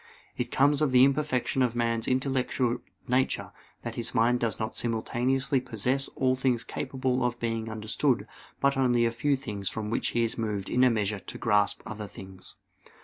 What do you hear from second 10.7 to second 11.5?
in a measure to